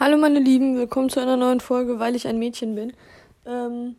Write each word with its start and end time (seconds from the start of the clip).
Hallo 0.00 0.16
meine 0.16 0.38
Lieben, 0.38 0.76
willkommen 0.76 1.10
zu 1.10 1.18
einer 1.18 1.36
neuen 1.36 1.58
Folge, 1.58 1.98
weil 1.98 2.14
ich 2.14 2.28
ein 2.28 2.38
Mädchen 2.38 2.76
bin. 2.76 2.92
Ähm, 3.44 3.96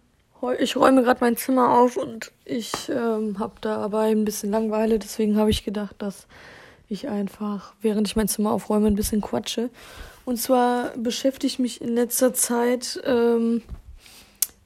ich 0.57 0.77
räume 0.77 1.03
gerade 1.03 1.19
mein 1.19 1.35
Zimmer 1.35 1.77
auf 1.77 1.97
und 1.97 2.31
ich 2.45 2.71
ähm, 2.87 3.37
habe 3.37 3.55
dabei 3.59 4.11
ein 4.11 4.23
bisschen 4.23 4.49
Langeweile, 4.49 4.97
deswegen 4.97 5.35
habe 5.35 5.49
ich 5.49 5.65
gedacht, 5.65 5.95
dass 5.97 6.25
ich 6.87 7.09
einfach, 7.09 7.73
während 7.81 8.07
ich 8.07 8.15
mein 8.15 8.29
Zimmer 8.29 8.53
aufräume, 8.53 8.87
ein 8.87 8.95
bisschen 8.95 9.19
quatsche. 9.19 9.69
Und 10.23 10.37
zwar 10.37 10.91
beschäftige 10.95 11.47
ich 11.47 11.59
mich 11.59 11.81
in 11.81 11.95
letzter 11.95 12.33
Zeit 12.33 13.01
ähm, 13.03 13.61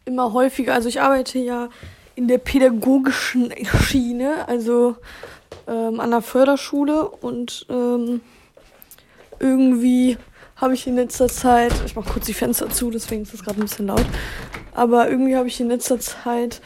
immer 0.06 0.34
häufiger, 0.34 0.76
also 0.76 0.88
ich 0.88 1.02
arbeite 1.02 1.40
ja 1.40 1.70
in 2.14 2.28
der 2.28 2.38
pädagogischen 2.38 3.52
Schiene, 3.82 4.48
also 4.48 4.98
ähm, 5.66 6.00
an 6.00 6.12
der 6.12 6.22
Förderschule 6.22 7.10
und 7.10 7.66
ähm, 7.72 8.22
irgendwie 9.40 10.20
habe 10.64 10.76
ich 10.76 10.88
in 10.88 10.96
letzter 10.96 11.28
Zeit, 11.28 11.74
ich 11.86 11.94
mache 11.94 12.10
kurz 12.10 12.26
die 12.26 12.34
Fenster 12.34 12.70
zu, 12.70 12.90
deswegen 12.90 13.24
ist 13.24 13.34
es 13.34 13.44
gerade 13.44 13.60
ein 13.60 13.64
bisschen 13.64 13.88
laut, 13.88 14.06
aber 14.72 15.10
irgendwie 15.10 15.36
habe 15.36 15.50
ich 15.50 15.60
in 15.60 15.68
letzter 15.68 16.00
Zeit 16.00 16.62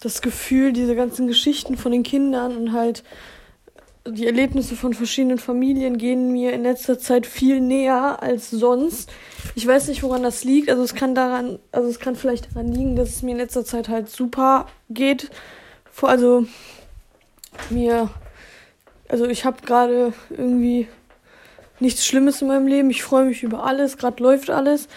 das 0.00 0.22
Gefühl, 0.22 0.72
diese 0.72 0.96
ganzen 0.96 1.28
Geschichten 1.28 1.76
von 1.76 1.92
den 1.92 2.02
Kindern 2.02 2.56
und 2.56 2.72
halt 2.72 3.04
die 4.04 4.26
Erlebnisse 4.26 4.74
von 4.74 4.92
verschiedenen 4.92 5.38
Familien 5.38 5.98
gehen 5.98 6.32
mir 6.32 6.52
in 6.52 6.64
letzter 6.64 6.98
Zeit 6.98 7.26
viel 7.26 7.60
näher 7.60 8.20
als 8.24 8.50
sonst. 8.50 9.08
Ich 9.54 9.64
weiß 9.64 9.86
nicht, 9.86 10.02
woran 10.02 10.24
das 10.24 10.42
liegt. 10.42 10.68
Also 10.68 10.82
es 10.82 10.96
kann 10.96 11.14
daran, 11.14 11.60
also 11.70 11.88
es 11.88 12.00
kann 12.00 12.16
vielleicht 12.16 12.50
daran 12.50 12.72
liegen, 12.72 12.96
dass 12.96 13.10
es 13.10 13.22
mir 13.22 13.32
in 13.32 13.36
letzter 13.36 13.64
Zeit 13.64 13.88
halt 13.88 14.08
super 14.08 14.66
geht. 14.90 15.30
Also 16.02 16.44
mir, 17.70 18.10
also 19.08 19.26
ich 19.26 19.44
habe 19.44 19.58
gerade 19.64 20.12
irgendwie 20.30 20.88
nichts 21.80 22.06
Schlimmes 22.06 22.42
in 22.42 22.48
meinem 22.48 22.66
Leben. 22.66 22.90
Ich 22.90 23.02
freue 23.02 23.24
mich 23.24 23.42
über 23.42 23.64
alles. 23.64 23.96
Gerade 23.96 24.22
läuft 24.22 24.50
alles. 24.50 24.88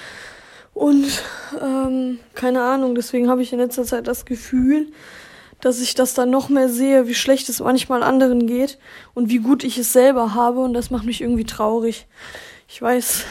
Und 0.73 1.21
ähm, 1.61 2.19
keine 2.33 2.61
Ahnung, 2.63 2.95
deswegen 2.95 3.29
habe 3.29 3.41
ich 3.41 3.51
in 3.51 3.59
letzter 3.59 3.83
Zeit 3.83 4.07
das 4.07 4.25
Gefühl, 4.25 4.87
dass 5.59 5.81
ich 5.81 5.93
das 5.95 6.13
dann 6.13 6.29
noch 6.29 6.49
mehr 6.49 6.69
sehe, 6.69 7.07
wie 7.07 7.13
schlecht 7.13 7.49
es 7.49 7.59
manchmal 7.59 8.03
anderen 8.03 8.47
geht 8.47 8.79
und 9.13 9.29
wie 9.29 9.39
gut 9.39 9.63
ich 9.63 9.77
es 9.77 9.93
selber 9.93 10.33
habe. 10.33 10.61
Und 10.61 10.73
das 10.73 10.89
macht 10.89 11.05
mich 11.05 11.21
irgendwie 11.21 11.45
traurig. 11.45 12.07
Ich 12.67 12.81
weiß 12.81 13.25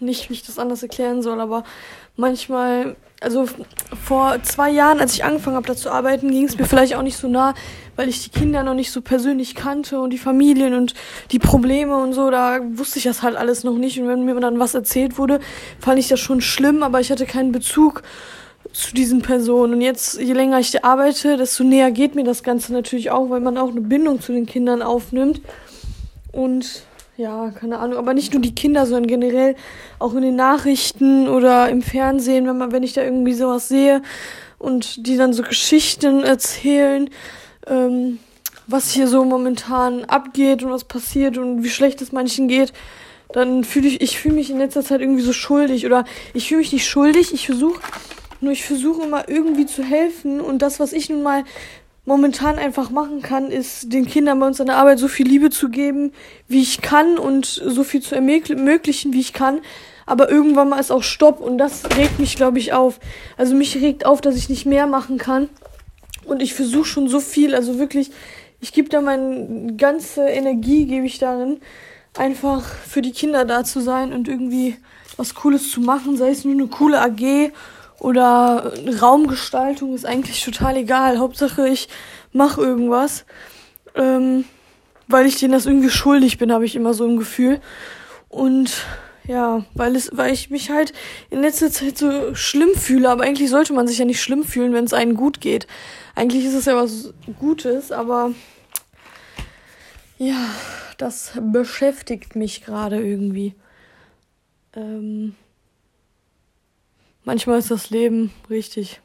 nicht, 0.00 0.28
wie 0.28 0.34
ich 0.34 0.46
das 0.46 0.58
anders 0.58 0.82
erklären 0.82 1.22
soll, 1.22 1.40
aber 1.40 1.64
manchmal 2.16 2.96
also 3.20 3.46
vor 4.04 4.42
zwei 4.42 4.70
Jahren, 4.70 5.00
als 5.00 5.14
ich 5.14 5.24
angefangen 5.24 5.56
habe, 5.56 5.66
da 5.66 5.74
zu 5.74 5.90
arbeiten, 5.90 6.30
ging 6.30 6.44
es 6.44 6.58
mir 6.58 6.66
vielleicht 6.66 6.94
auch 6.94 7.02
nicht 7.02 7.16
so 7.16 7.28
nah, 7.28 7.54
weil 7.96 8.08
ich 8.08 8.22
die 8.22 8.38
Kinder 8.38 8.62
noch 8.62 8.74
nicht 8.74 8.90
so 8.90 9.00
persönlich 9.00 9.54
kannte 9.54 10.00
und 10.00 10.10
die 10.10 10.18
Familien 10.18 10.74
und 10.74 10.94
die 11.30 11.38
Probleme 11.38 11.96
und 11.96 12.12
so, 12.12 12.30
da 12.30 12.60
wusste 12.74 12.98
ich 12.98 13.04
das 13.04 13.22
halt 13.22 13.36
alles 13.36 13.64
noch 13.64 13.76
nicht. 13.76 13.98
Und 13.98 14.08
wenn 14.08 14.24
mir 14.24 14.38
dann 14.38 14.58
was 14.58 14.74
erzählt 14.74 15.16
wurde, 15.16 15.40
fand 15.80 15.98
ich 15.98 16.08
das 16.08 16.20
schon 16.20 16.42
schlimm, 16.42 16.82
aber 16.82 17.00
ich 17.00 17.10
hatte 17.10 17.24
keinen 17.24 17.52
Bezug 17.52 18.02
zu 18.72 18.94
diesen 18.94 19.22
Personen. 19.22 19.74
Und 19.74 19.80
jetzt, 19.80 20.20
je 20.20 20.34
länger 20.34 20.58
ich 20.58 20.84
arbeite, 20.84 21.38
desto 21.38 21.64
näher 21.64 21.90
geht 21.90 22.14
mir 22.14 22.24
das 22.24 22.42
Ganze 22.42 22.74
natürlich 22.74 23.10
auch, 23.10 23.30
weil 23.30 23.40
man 23.40 23.56
auch 23.56 23.70
eine 23.70 23.80
Bindung 23.80 24.20
zu 24.20 24.32
den 24.32 24.44
Kindern 24.44 24.82
aufnimmt. 24.82 25.40
Und 26.32 26.82
ja, 27.16 27.50
keine 27.50 27.78
Ahnung, 27.78 27.98
aber 27.98 28.12
nicht 28.12 28.32
nur 28.32 28.42
die 28.42 28.54
Kinder, 28.54 28.84
sondern 28.86 29.06
generell 29.06 29.56
auch 29.98 30.14
in 30.14 30.22
den 30.22 30.36
Nachrichten 30.36 31.28
oder 31.28 31.68
im 31.68 31.82
Fernsehen, 31.82 32.46
wenn 32.46 32.58
man, 32.58 32.72
wenn 32.72 32.82
ich 32.82 32.92
da 32.92 33.02
irgendwie 33.02 33.32
sowas 33.32 33.68
sehe 33.68 34.02
und 34.58 35.06
die 35.06 35.16
dann 35.16 35.32
so 35.32 35.42
Geschichten 35.42 36.22
erzählen, 36.22 37.08
ähm, 37.66 38.18
was 38.66 38.90
hier 38.90 39.08
so 39.08 39.24
momentan 39.24 40.04
abgeht 40.04 40.62
und 40.62 40.70
was 40.70 40.84
passiert 40.84 41.38
und 41.38 41.62
wie 41.62 41.70
schlecht 41.70 42.02
es 42.02 42.12
manchen 42.12 42.48
geht, 42.48 42.72
dann 43.32 43.64
fühle 43.64 43.88
ich, 43.88 44.00
ich 44.00 44.18
fühle 44.18 44.34
mich 44.34 44.50
in 44.50 44.58
letzter 44.58 44.82
Zeit 44.82 45.00
irgendwie 45.00 45.22
so 45.22 45.32
schuldig 45.32 45.86
oder 45.86 46.04
ich 46.34 46.48
fühle 46.48 46.60
mich 46.60 46.72
nicht 46.72 46.86
schuldig, 46.86 47.32
ich 47.32 47.46
versuche, 47.46 47.80
nur 48.40 48.52
ich 48.52 48.64
versuche 48.64 49.02
immer 49.02 49.28
irgendwie 49.28 49.66
zu 49.66 49.82
helfen 49.82 50.40
und 50.40 50.60
das, 50.60 50.80
was 50.80 50.92
ich 50.92 51.08
nun 51.08 51.22
mal 51.22 51.44
momentan 52.06 52.56
einfach 52.56 52.90
machen 52.90 53.20
kann, 53.20 53.50
ist 53.50 53.92
den 53.92 54.06
Kindern 54.06 54.40
bei 54.40 54.46
uns 54.46 54.60
an 54.60 54.68
der 54.68 54.76
Arbeit 54.76 54.98
so 54.98 55.08
viel 55.08 55.26
Liebe 55.26 55.50
zu 55.50 55.68
geben, 55.68 56.12
wie 56.48 56.62
ich 56.62 56.80
kann 56.80 57.18
und 57.18 57.46
so 57.46 57.84
viel 57.84 58.00
zu 58.00 58.14
ermöglichen, 58.14 59.12
wie 59.12 59.20
ich 59.20 59.32
kann. 59.32 59.60
Aber 60.06 60.30
irgendwann 60.30 60.68
mal 60.68 60.78
ist 60.78 60.92
auch 60.92 61.02
Stopp 61.02 61.40
und 61.40 61.58
das 61.58 61.84
regt 61.96 62.20
mich, 62.20 62.36
glaube 62.36 62.60
ich, 62.60 62.72
auf. 62.72 63.00
Also 63.36 63.56
mich 63.56 63.74
regt 63.76 64.06
auf, 64.06 64.20
dass 64.20 64.36
ich 64.36 64.48
nicht 64.48 64.64
mehr 64.64 64.86
machen 64.86 65.18
kann. 65.18 65.48
Und 66.24 66.42
ich 66.42 66.54
versuche 66.54 66.86
schon 66.86 67.08
so 67.08 67.18
viel, 67.18 67.54
also 67.56 67.78
wirklich, 67.78 68.12
ich 68.60 68.72
gebe 68.72 68.88
da 68.88 69.00
meine 69.00 69.74
ganze 69.76 70.28
Energie, 70.28 70.86
gebe 70.86 71.06
ich 71.06 71.18
darin, 71.18 71.60
einfach 72.16 72.62
für 72.64 73.02
die 73.02 73.12
Kinder 73.12 73.44
da 73.44 73.64
zu 73.64 73.80
sein 73.80 74.12
und 74.12 74.28
irgendwie 74.28 74.76
was 75.16 75.34
Cooles 75.34 75.70
zu 75.70 75.80
machen, 75.80 76.16
sei 76.16 76.30
es 76.30 76.44
nur 76.44 76.54
eine 76.54 76.68
coole 76.68 77.00
AG 77.00 77.50
oder 78.00 78.72
Raumgestaltung 79.00 79.94
ist 79.94 80.06
eigentlich 80.06 80.44
total 80.44 80.76
egal. 80.76 81.18
Hauptsache 81.18 81.68
ich 81.68 81.88
mache 82.32 82.60
irgendwas. 82.60 83.24
Ähm, 83.94 84.44
weil 85.08 85.26
ich 85.26 85.38
denen 85.38 85.52
das 85.52 85.66
irgendwie 85.66 85.90
schuldig 85.90 86.38
bin, 86.38 86.52
habe 86.52 86.64
ich 86.64 86.76
immer 86.76 86.94
so 86.94 87.06
ein 87.06 87.16
Gefühl. 87.16 87.60
Und 88.28 88.84
ja, 89.26 89.64
weil 89.74 89.96
es, 89.96 90.10
weil 90.12 90.32
ich 90.32 90.50
mich 90.50 90.70
halt 90.70 90.92
in 91.30 91.40
letzter 91.40 91.70
Zeit 91.70 91.98
so 91.98 92.34
schlimm 92.34 92.74
fühle, 92.74 93.10
aber 93.10 93.24
eigentlich 93.24 93.50
sollte 93.50 93.72
man 93.72 93.88
sich 93.88 93.98
ja 93.98 94.04
nicht 94.04 94.20
schlimm 94.20 94.44
fühlen, 94.44 94.72
wenn 94.72 94.84
es 94.84 94.92
einem 94.92 95.16
gut 95.16 95.40
geht. 95.40 95.66
Eigentlich 96.14 96.44
ist 96.44 96.54
es 96.54 96.66
ja 96.66 96.76
was 96.76 97.12
Gutes, 97.38 97.92
aber 97.92 98.32
ja, 100.18 100.48
das 100.98 101.32
beschäftigt 101.40 102.36
mich 102.36 102.64
gerade 102.64 103.00
irgendwie. 103.00 103.54
Ähm, 104.74 105.34
manchmal 107.26 107.58
ist 107.58 107.70
das 107.70 107.90
Leben 107.90 108.32
richtig 108.48 109.02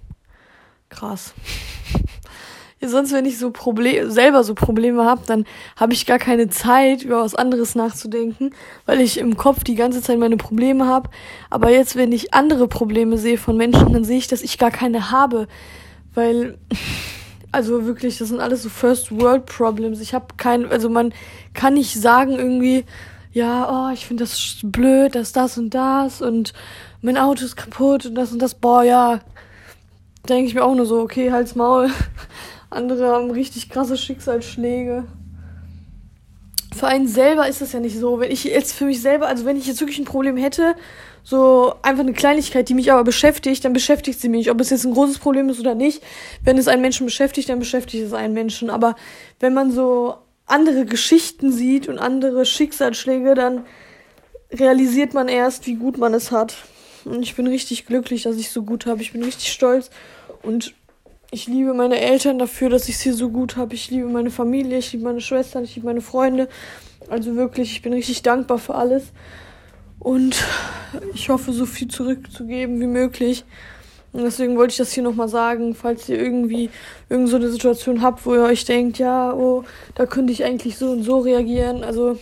krass. 0.88 1.34
Sonst, 2.84 3.12
wenn 3.12 3.26
ich 3.26 3.38
so 3.38 3.52
Probleme, 3.52 4.10
selber 4.10 4.44
so 4.44 4.56
Probleme 4.56 5.06
habe, 5.06 5.22
dann 5.28 5.46
habe 5.76 5.94
ich 5.94 6.08
gar 6.08 6.18
keine 6.18 6.50
Zeit, 6.50 7.04
über 7.04 7.22
was 7.22 7.36
anderes 7.36 7.76
nachzudenken, 7.76 8.56
weil 8.88 9.02
ich 9.02 9.20
im 9.20 9.38
Kopf 9.38 9.64
die 9.64 9.76
ganze 9.76 10.02
Zeit 10.02 10.18
meine 10.18 10.38
Probleme 10.38 10.88
habe. 10.88 11.12
Aber 11.52 11.70
jetzt, 11.70 11.96
wenn 11.96 12.12
ich 12.12 12.34
andere 12.34 12.68
Probleme 12.68 13.20
sehe 13.20 13.38
von 13.38 13.56
Menschen, 13.56 13.94
dann 13.94 14.04
sehe 14.04 14.18
ich, 14.18 14.28
dass 14.28 14.42
ich 14.42 14.58
gar 14.58 14.72
keine 14.72 15.12
habe. 15.12 15.48
Weil, 16.16 16.58
also 17.52 17.86
wirklich, 17.86 18.18
das 18.18 18.30
sind 18.30 18.40
alles 18.40 18.64
so 18.64 18.70
First 18.70 19.12
World 19.12 19.46
Problems. 19.46 20.00
Ich 20.00 20.16
habe 20.16 20.26
kein, 20.38 20.66
also 20.66 20.90
man 20.90 21.14
kann 21.54 21.76
nicht 21.76 21.94
sagen 21.94 22.32
irgendwie, 22.32 22.86
ja, 23.34 23.88
oh, 23.90 23.94
ich 23.94 24.06
finde 24.06 24.24
das 24.24 24.58
blöd, 24.64 25.16
dass 25.16 25.32
das 25.32 25.58
und 25.58 25.74
das 25.74 26.22
und 26.22 26.54
mein 27.02 27.18
Auto 27.18 27.46
ist 27.46 27.56
kaputt 27.56 28.06
und 28.06 28.16
das 28.16 28.32
und 28.32 28.40
das, 28.40 28.56
boah, 28.56 28.84
ja. 28.84 29.20
Denke 30.28 30.48
ich 30.48 30.54
mir 30.54 30.64
auch 30.64 30.76
nur 30.76 30.86
so, 30.86 31.00
okay, 31.00 31.32
halt's 31.32 31.56
Maul. 31.56 31.90
Andere 32.70 33.08
haben 33.08 33.32
richtig 33.32 33.70
krasse 33.70 33.98
Schicksalsschläge. 33.98 35.06
Für 36.76 36.88
einen 36.88 37.08
selber 37.08 37.48
ist 37.48 37.62
das 37.62 37.74
ja 37.74 37.80
nicht 37.80 37.98
so. 37.98 38.20
Wenn 38.20 38.32
ich 38.32 38.44
jetzt 38.44 38.74
für 38.74 38.86
mich 38.86 39.02
selber, 39.02 39.28
also 39.28 39.46
wenn 39.46 39.58
ich 39.58 39.66
jetzt 39.66 39.82
wirklich 39.82 40.00
ein 40.00 40.06
Problem 40.06 40.38
hätte, 40.38 40.76
so 41.24 41.74
einfach 41.82 42.04
eine 42.04 42.14
Kleinigkeit, 42.14 42.70
die 42.70 42.74
mich 42.74 42.92
aber 42.92 43.04
beschäftigt, 43.04 43.66
dann 43.66 43.74
beschäftigt 43.74 44.20
sie 44.20 44.30
mich. 44.30 44.52
Ob 44.52 44.60
es 44.62 44.70
jetzt 44.70 44.86
ein 44.86 44.94
großes 44.94 45.20
Problem 45.20 45.50
ist 45.50 45.60
oder 45.60 45.76
nicht. 45.76 46.04
Wenn 46.44 46.58
es 46.58 46.68
einen 46.68 46.82
Menschen 46.82 47.06
beschäftigt, 47.06 47.50
dann 47.50 47.60
beschäftigt 47.60 48.06
es 48.06 48.14
einen 48.14 48.34
Menschen. 48.34 48.70
Aber 48.70 48.96
wenn 49.40 49.54
man 49.54 49.72
so 49.72 50.16
andere 50.46 50.86
Geschichten 50.86 51.52
sieht 51.52 51.88
und 51.88 51.98
andere 51.98 52.46
Schicksalsschläge, 52.46 53.36
dann 53.36 53.66
realisiert 54.52 55.14
man 55.14 55.28
erst, 55.28 55.66
wie 55.68 55.76
gut 55.76 55.98
man 55.98 56.14
es 56.14 56.32
hat. 56.32 56.56
Und 57.06 57.24
ich 57.24 57.36
bin 57.36 57.48
richtig 57.48 57.86
glücklich, 57.86 58.24
dass 58.24 58.36
ich 58.38 58.48
es 58.48 58.54
so 58.54 58.64
gut 58.64 58.86
habe. 58.86 59.02
Ich 59.02 59.14
bin 59.14 59.24
richtig 59.24 59.52
stolz 59.52 59.90
und 60.44 60.74
ich 61.32 61.48
liebe 61.48 61.74
meine 61.74 62.00
Eltern 62.00 62.38
dafür, 62.38 62.70
dass 62.70 62.90
ich 62.90 62.96
es 62.96 63.02
hier 63.02 63.14
so 63.14 63.30
gut 63.30 63.56
habe. 63.56 63.74
Ich 63.74 63.90
liebe 63.90 64.08
meine 64.08 64.32
Familie, 64.32 64.78
ich 64.78 64.92
liebe 64.92 65.06
meine 65.06 65.22
Schwestern, 65.22 65.64
ich 65.64 65.76
liebe 65.76 65.88
meine 65.88 66.02
Freunde. 66.02 66.50
Also 67.10 67.36
wirklich, 67.36 67.72
ich 67.72 67.82
bin 67.82 67.94
richtig 67.94 68.22
dankbar 68.22 68.60
für 68.60 68.76
alles. 68.76 69.14
Und 70.00 70.36
ich 71.14 71.30
hoffe, 71.30 71.54
so 71.54 71.66
viel 71.66 71.88
zurückzugeben 71.88 72.82
wie 72.82 72.88
möglich. 72.88 73.46
Und 74.14 74.24
deswegen 74.24 74.58
wollte 74.58 74.72
ich 74.72 74.78
das 74.78 74.92
hier 74.92 75.04
nochmal 75.04 75.30
sagen, 75.30 75.74
falls 75.74 76.10
ihr 76.10 76.20
irgendwie 76.20 76.70
irgend 77.10 77.30
so 77.30 77.38
eine 77.38 77.50
Situation 77.50 78.02
habt, 78.02 78.26
wo 78.26 78.36
ihr 78.36 78.44
euch 78.44 78.66
denkt, 78.66 78.98
ja, 78.98 79.34
oh, 79.34 79.64
da 79.96 80.06
könnte 80.06 80.34
ich 80.34 80.44
eigentlich 80.44 80.78
so 80.78 80.92
und 80.92 81.04
so 81.04 81.20
reagieren. 81.20 81.84
Also 81.84 82.18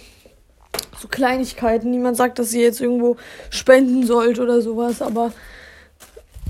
so 1.00 1.08
Kleinigkeiten. 1.08 1.90
Niemand 1.90 2.18
sagt, 2.18 2.40
dass 2.40 2.54
ihr 2.54 2.62
jetzt 2.62 2.82
irgendwo 2.82 3.18
spenden 3.50 4.06
sollt 4.06 4.40
oder 4.40 4.62
sowas, 4.62 5.02
aber 5.02 5.32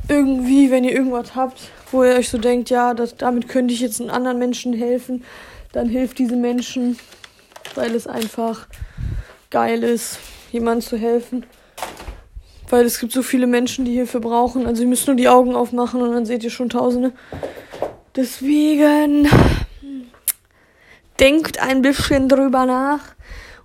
irgendwie, 0.10 0.72
wenn 0.72 0.84
ihr 0.84 0.92
irgendwas 0.92 1.36
habt, 1.36 1.60
wo 1.92 2.04
ihr 2.04 2.16
euch 2.16 2.30
so 2.30 2.38
denkt, 2.38 2.70
ja, 2.70 2.94
das, 2.94 3.16
damit 3.16 3.48
könnte 3.48 3.74
ich 3.74 3.80
jetzt 3.80 4.02
einen 4.02 4.10
anderen 4.10 4.40
Menschen 4.40 4.74
helfen, 4.74 5.24
dann 5.72 5.88
hilft 5.88 6.18
diese 6.18 6.36
Menschen, 6.36 6.98
weil 7.76 7.94
es 7.96 8.08
einfach 8.08 8.68
geil 9.52 9.84
ist, 9.84 10.20
jemandem 10.52 10.88
zu 10.88 10.98
helfen. 10.98 11.46
Weil 12.70 12.86
es 12.86 13.00
gibt 13.00 13.12
so 13.12 13.24
viele 13.24 13.48
Menschen, 13.48 13.86
die 13.86 13.96
Hilfe 13.96 14.20
brauchen. 14.20 14.68
Also 14.68 14.84
ihr 14.84 14.88
müsst 14.88 15.08
nur 15.08 15.16
die 15.16 15.28
Augen 15.28 15.56
aufmachen 15.56 16.02
und 16.02 16.12
dann 16.12 16.26
seht 16.26 16.44
ihr 16.44 16.52
schon 16.52 16.70
Tausende. 16.70 17.12
Deswegen 18.16 19.28
denkt 21.20 21.60
ein 21.60 21.82
bisschen 21.82 22.30
drüber 22.30 22.66
nach. 22.66 23.00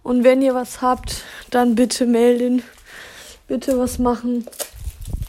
Und 0.02 0.24
wenn 0.24 0.42
ihr 0.42 0.54
was 0.54 0.82
habt, 0.82 1.22
dann 1.50 1.74
bitte 1.74 2.06
melden. 2.06 2.62
bitte 3.46 3.78
was 3.78 3.98
machen. 3.98 4.46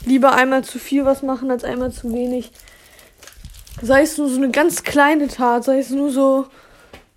Lieber 0.05 0.33
einmal 0.33 0.63
zu 0.63 0.79
viel 0.79 1.05
was 1.05 1.21
machen 1.21 1.51
als 1.51 1.63
einmal 1.63 1.91
zu 1.91 2.13
wenig. 2.13 2.51
Sei 3.81 4.03
es 4.03 4.17
nur 4.17 4.29
so 4.29 4.37
eine 4.37 4.51
ganz 4.51 4.83
kleine 4.83 5.27
Tat, 5.27 5.65
sei 5.65 5.79
es 5.79 5.89
nur 5.89 6.11
so, 6.11 6.45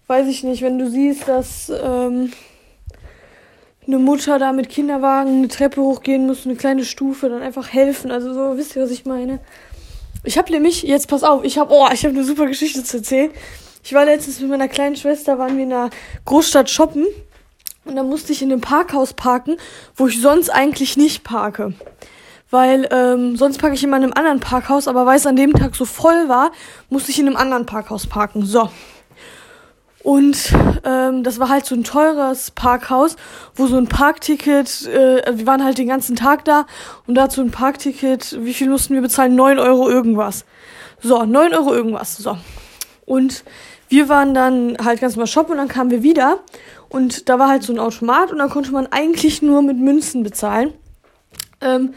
weiß 0.08 0.26
ich 0.26 0.42
nicht, 0.42 0.62
wenn 0.62 0.78
du 0.78 0.90
siehst, 0.90 1.28
dass 1.28 1.70
ähm, 1.70 2.32
eine 3.88 3.98
Mutter 3.98 4.38
da 4.38 4.52
mit 4.52 4.68
Kinderwagen 4.68 5.38
eine 5.38 5.48
Treppe 5.48 5.80
hochgehen 5.80 6.26
muss, 6.26 6.44
eine 6.44 6.56
kleine 6.56 6.84
Stufe, 6.84 7.30
dann 7.30 7.42
einfach 7.42 7.72
helfen. 7.72 8.10
Also 8.10 8.34
so, 8.34 8.56
wisst 8.56 8.76
ihr, 8.76 8.82
was 8.82 8.90
ich 8.90 9.06
meine? 9.06 9.40
Ich 10.24 10.36
habe 10.36 10.52
nämlich, 10.52 10.82
jetzt 10.82 11.08
pass 11.08 11.22
auf, 11.22 11.42
ich 11.42 11.58
habe, 11.58 11.72
oh, 11.72 11.88
ich 11.92 12.06
eine 12.06 12.22
super 12.22 12.46
Geschichte 12.46 12.84
zu 12.84 12.98
erzählen. 12.98 13.30
Ich 13.82 13.94
war 13.94 14.04
letztens 14.04 14.40
mit 14.40 14.50
meiner 14.50 14.68
kleinen 14.68 14.96
Schwester, 14.96 15.38
waren 15.38 15.56
wir 15.56 15.64
in 15.64 15.72
einer 15.72 15.88
Großstadt 16.26 16.68
shoppen 16.68 17.06
und 17.86 17.96
dann 17.96 18.08
musste 18.08 18.32
ich 18.32 18.42
in 18.42 18.52
einem 18.52 18.60
Parkhaus 18.60 19.14
parken, 19.14 19.56
wo 19.96 20.06
ich 20.06 20.20
sonst 20.20 20.50
eigentlich 20.50 20.98
nicht 20.98 21.24
parke. 21.24 21.72
Weil 22.50 22.88
ähm, 22.90 23.36
sonst 23.36 23.58
parke 23.58 23.74
ich 23.74 23.84
immer 23.84 23.96
in 23.96 24.04
einem 24.04 24.12
anderen 24.12 24.40
Parkhaus, 24.40 24.86
aber 24.88 25.06
weil 25.06 25.16
es 25.16 25.26
an 25.26 25.36
dem 25.36 25.54
Tag 25.54 25.74
so 25.74 25.86
voll 25.86 26.28
war, 26.28 26.52
musste 26.90 27.10
ich 27.10 27.18
in 27.18 27.26
einem 27.26 27.36
anderen 27.36 27.64
Parkhaus 27.64 28.06
parken. 28.06 28.44
So. 28.44 28.68
Und 30.08 30.54
ähm, 30.84 31.22
das 31.22 31.38
war 31.38 31.50
halt 31.50 31.66
so 31.66 31.74
ein 31.74 31.84
teures 31.84 32.50
Parkhaus, 32.52 33.16
wo 33.54 33.66
so 33.66 33.76
ein 33.76 33.88
Parkticket, 33.88 34.86
äh, 34.86 35.36
wir 35.36 35.46
waren 35.46 35.62
halt 35.62 35.76
den 35.76 35.88
ganzen 35.88 36.16
Tag 36.16 36.46
da 36.46 36.64
und 37.06 37.14
dazu 37.14 37.42
ein 37.42 37.50
Parkticket, 37.50 38.42
wie 38.42 38.54
viel 38.54 38.70
mussten 38.70 38.94
wir 38.94 39.02
bezahlen? 39.02 39.34
9 39.34 39.58
Euro 39.58 39.86
irgendwas. 39.86 40.46
So, 41.02 41.26
9 41.26 41.52
Euro 41.52 41.74
irgendwas. 41.74 42.16
So. 42.16 42.38
Und 43.04 43.44
wir 43.90 44.08
waren 44.08 44.32
dann 44.32 44.78
halt 44.82 45.02
ganz 45.02 45.16
mal 45.16 45.26
shoppen 45.26 45.52
und 45.52 45.58
dann 45.58 45.68
kamen 45.68 45.90
wir 45.90 46.02
wieder 46.02 46.38
und 46.88 47.28
da 47.28 47.38
war 47.38 47.50
halt 47.50 47.62
so 47.62 47.74
ein 47.74 47.78
Automat 47.78 48.32
und 48.32 48.38
da 48.38 48.48
konnte 48.48 48.72
man 48.72 48.86
eigentlich 48.86 49.42
nur 49.42 49.60
mit 49.60 49.76
Münzen 49.76 50.22
bezahlen. 50.22 50.72
Ähm, 51.60 51.92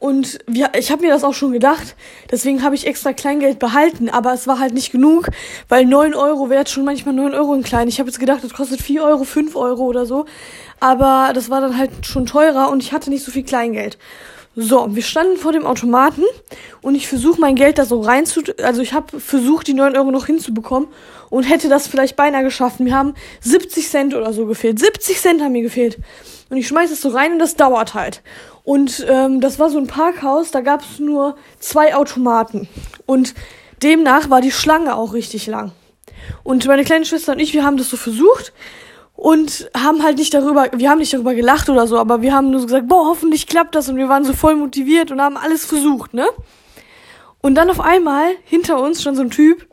und 0.00 0.38
wir, 0.46 0.70
ich 0.78 0.90
habe 0.90 1.02
mir 1.02 1.12
das 1.12 1.24
auch 1.24 1.34
schon 1.34 1.52
gedacht. 1.52 1.94
Deswegen 2.30 2.62
habe 2.62 2.74
ich 2.74 2.86
extra 2.86 3.12
Kleingeld 3.12 3.58
behalten. 3.58 4.08
Aber 4.08 4.32
es 4.32 4.46
war 4.46 4.58
halt 4.58 4.72
nicht 4.72 4.92
genug, 4.92 5.28
weil 5.68 5.84
neun 5.84 6.14
Euro 6.14 6.48
wäre 6.48 6.66
schon 6.66 6.86
manchmal 6.86 7.14
neun 7.14 7.34
Euro 7.34 7.54
in 7.54 7.62
klein. 7.62 7.86
Ich 7.86 8.00
habe 8.00 8.08
jetzt 8.08 8.18
gedacht, 8.18 8.42
das 8.42 8.54
kostet 8.54 8.80
vier 8.80 9.04
Euro, 9.04 9.24
fünf 9.24 9.54
Euro 9.56 9.84
oder 9.84 10.06
so. 10.06 10.24
Aber 10.80 11.32
das 11.34 11.50
war 11.50 11.60
dann 11.60 11.76
halt 11.76 11.90
schon 12.06 12.24
teurer 12.24 12.70
und 12.70 12.82
ich 12.82 12.92
hatte 12.92 13.10
nicht 13.10 13.22
so 13.22 13.30
viel 13.30 13.42
Kleingeld. 13.42 13.98
So, 14.56 14.88
wir 14.90 15.02
standen 15.02 15.36
vor 15.36 15.52
dem 15.52 15.66
Automaten 15.66 16.24
und 16.80 16.94
ich 16.94 17.06
versuche 17.06 17.38
mein 17.38 17.54
Geld 17.54 17.78
da 17.78 17.84
so 17.84 18.00
rein 18.00 18.24
zu, 18.24 18.40
also 18.62 18.80
ich 18.80 18.94
habe 18.94 19.20
versucht, 19.20 19.66
die 19.66 19.74
neun 19.74 19.96
Euro 19.96 20.10
noch 20.10 20.26
hinzubekommen 20.26 20.88
und 21.28 21.44
hätte 21.44 21.68
das 21.68 21.86
vielleicht 21.86 22.16
beinahe 22.16 22.42
geschafft. 22.42 22.80
Mir 22.80 22.94
haben 22.94 23.14
70 23.42 23.88
Cent 23.88 24.14
oder 24.14 24.32
so 24.32 24.46
gefehlt. 24.46 24.78
70 24.78 25.20
Cent 25.20 25.42
haben 25.42 25.52
mir 25.52 25.62
gefehlt. 25.62 25.98
Und 26.50 26.56
ich 26.56 26.66
schmeiß 26.66 26.90
es 26.90 27.00
so 27.00 27.10
rein 27.10 27.32
und 27.32 27.38
das 27.38 27.56
dauert 27.56 27.94
halt. 27.94 28.22
Und 28.64 29.06
ähm, 29.08 29.40
das 29.40 29.58
war 29.58 29.70
so 29.70 29.78
ein 29.78 29.86
Parkhaus, 29.86 30.50
da 30.50 30.60
gab 30.60 30.82
es 30.82 30.98
nur 30.98 31.36
zwei 31.60 31.94
Automaten. 31.94 32.68
Und 33.06 33.34
demnach 33.82 34.28
war 34.28 34.40
die 34.40 34.50
Schlange 34.50 34.96
auch 34.96 35.14
richtig 35.14 35.46
lang. 35.46 35.72
Und 36.42 36.66
meine 36.66 36.84
kleine 36.84 37.04
Schwester 37.04 37.32
und 37.32 37.38
ich, 37.38 37.54
wir 37.54 37.64
haben 37.64 37.76
das 37.76 37.88
so 37.88 37.96
versucht 37.96 38.52
und 39.14 39.70
haben 39.76 40.02
halt 40.02 40.18
nicht 40.18 40.34
darüber, 40.34 40.68
wir 40.72 40.90
haben 40.90 40.98
nicht 40.98 41.12
darüber 41.12 41.34
gelacht 41.34 41.68
oder 41.68 41.86
so, 41.86 41.98
aber 41.98 42.22
wir 42.22 42.34
haben 42.34 42.50
nur 42.50 42.60
so 42.60 42.66
gesagt, 42.66 42.88
boah, 42.88 43.06
hoffentlich 43.06 43.46
klappt 43.46 43.74
das 43.74 43.88
und 43.88 43.96
wir 43.96 44.08
waren 44.08 44.24
so 44.24 44.32
voll 44.32 44.56
motiviert 44.56 45.10
und 45.10 45.20
haben 45.20 45.36
alles 45.36 45.64
versucht, 45.64 46.14
ne? 46.14 46.26
Und 47.42 47.54
dann 47.54 47.70
auf 47.70 47.80
einmal 47.80 48.32
hinter 48.44 48.80
uns 48.80 49.02
schon 49.02 49.16
so 49.16 49.22
ein 49.22 49.30
Typ 49.30 49.66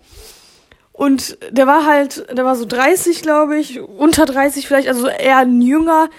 und 0.98 1.38
der 1.52 1.68
war 1.68 1.86
halt, 1.86 2.26
der 2.36 2.44
war 2.44 2.56
so 2.56 2.66
30, 2.66 3.22
glaube 3.22 3.58
ich, 3.58 3.80
unter 3.80 4.26
30 4.26 4.68
vielleicht, 4.68 4.88
also 4.88 5.08
eher 5.08 5.38
ein 5.38 5.62
jünger, 5.62 6.10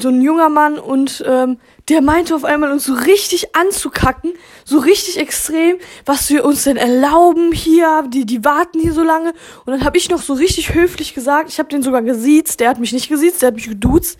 so 0.00 0.08
ein 0.08 0.22
junger 0.22 0.48
Mann 0.48 0.78
und 0.78 1.22
ähm, 1.26 1.58
der 1.90 2.00
meinte 2.00 2.34
auf 2.34 2.44
einmal 2.44 2.72
uns 2.72 2.84
so 2.84 2.94
richtig 2.94 3.54
anzukacken, 3.54 4.32
so 4.64 4.78
richtig 4.78 5.18
extrem, 5.18 5.76
was 6.06 6.30
wir 6.30 6.44
uns 6.44 6.64
denn 6.64 6.78
erlauben 6.78 7.52
hier, 7.52 8.04
die 8.08 8.24
die 8.24 8.44
warten 8.44 8.80
hier 8.80 8.94
so 8.94 9.02
lange. 9.02 9.34
Und 9.66 9.72
dann 9.72 9.84
habe 9.84 9.98
ich 9.98 10.08
noch 10.08 10.22
so 10.22 10.32
richtig 10.32 10.74
höflich 10.74 11.14
gesagt, 11.14 11.50
ich 11.50 11.58
habe 11.58 11.68
den 11.68 11.82
sogar 11.82 12.00
gesiezt, 12.02 12.60
der 12.60 12.70
hat 12.70 12.80
mich 12.80 12.92
nicht 12.92 13.08
gesiezt, 13.08 13.42
der 13.42 13.48
hat 13.48 13.56
mich 13.56 13.68
geduzt 13.68 14.18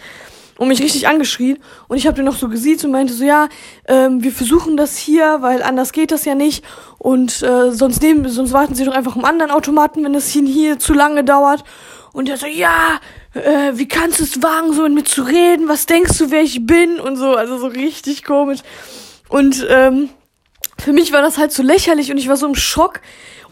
und 0.59 0.69
mich 0.69 0.83
richtig 0.83 1.09
angeschrien. 1.09 1.59
Und 1.89 1.97
ich 1.97 2.07
habe 2.07 2.17
den 2.17 2.27
noch 2.27 2.37
so 2.37 2.49
gesiezt 2.49 2.85
und 2.85 2.91
meinte 2.91 3.15
so 3.15 3.25
ja, 3.25 3.49
ähm, 3.89 4.23
wir 4.23 4.33
versuchen 4.33 4.77
das 4.77 4.97
hier, 4.97 5.39
weil 5.41 5.63
anders 5.63 5.93
geht 5.93 6.11
das 6.11 6.27
ja 6.27 6.35
nicht. 6.35 6.65
Und 6.99 7.43
äh, 7.43 7.73
sonst 7.73 8.03
nehmen 8.03 8.29
sonst 8.29 8.53
warten 8.53 8.75
Sie 8.75 8.85
doch 8.85 8.95
einfach 8.95 9.17
um 9.17 9.25
anderen 9.25 9.51
Automaten, 9.51 10.05
wenn 10.05 10.13
das 10.13 10.29
hier, 10.29 10.45
hier 10.45 10.79
zu 10.79 10.93
lange 10.93 11.25
dauert. 11.25 11.65
Und 12.13 12.29
der 12.29 12.37
so 12.37 12.47
ja, 12.47 13.01
äh, 13.35 13.73
wie 13.75 13.89
kannst 13.89 14.21
du 14.21 14.25
es 14.25 14.43
wagen, 14.43 14.73
so 14.73 14.83
mit 14.83 14.95
mir 14.95 15.05
zu 15.05 15.23
reden? 15.23 15.69
Was 15.69 15.87
denkst 15.87 16.19
du, 16.19 16.31
wer 16.31 16.43
ich 16.43 16.67
bin? 16.67 17.01
Und 17.01 17.17
so, 17.17 17.35
also 17.35 17.59
so 17.59 17.67
richtig 17.67 18.25
komisch. 18.25 18.61
Und 19.29 19.67
ähm, 19.69 20.11
für 20.79 20.93
mich 20.93 21.13
war 21.13 21.23
das 21.23 21.39
halt 21.39 21.53
so 21.53 21.63
lächerlich 21.63 22.11
und 22.11 22.19
ich 22.19 22.29
war 22.29 22.37
so 22.37 22.47
im 22.47 22.55
Schock. 22.55 23.01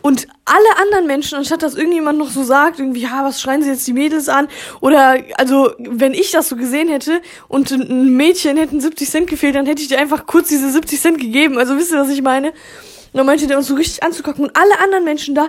Und 0.02 0.26
alle 0.44 0.82
anderen 0.82 1.06
Menschen, 1.06 1.38
anstatt 1.38 1.62
dass 1.62 1.76
irgendjemand 1.76 2.18
noch 2.18 2.30
so 2.30 2.42
sagt, 2.42 2.80
irgendwie, 2.80 3.02
ja, 3.02 3.24
was 3.24 3.40
schreien 3.40 3.62
sie 3.62 3.68
jetzt 3.68 3.86
die 3.86 3.92
Mädels 3.92 4.28
an? 4.28 4.48
Oder, 4.80 5.22
also, 5.36 5.72
wenn 5.78 6.12
ich 6.12 6.32
das 6.32 6.48
so 6.48 6.56
gesehen 6.56 6.88
hätte 6.88 7.22
und 7.46 7.70
ein 7.70 8.16
Mädchen 8.16 8.56
hätten 8.56 8.80
70 8.80 9.08
Cent 9.08 9.30
gefehlt, 9.30 9.54
dann 9.54 9.64
hätte 9.64 9.80
ich 9.80 9.86
dir 9.86 9.98
einfach 9.98 10.26
kurz 10.26 10.48
diese 10.48 10.70
70 10.70 11.00
Cent 11.00 11.20
gegeben. 11.20 11.56
Also, 11.56 11.76
wisst 11.76 11.92
ihr, 11.92 11.98
was 11.98 12.08
ich 12.08 12.20
meine? 12.20 12.48
Und 12.48 13.18
dann 13.18 13.26
meinte 13.26 13.46
der 13.46 13.58
uns 13.58 13.68
so 13.68 13.74
richtig 13.74 14.02
anzugucken 14.02 14.44
und 14.44 14.56
alle 14.56 14.80
anderen 14.80 15.04
Menschen 15.04 15.36
da 15.36 15.48